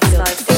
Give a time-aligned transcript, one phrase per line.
[0.00, 0.51] life.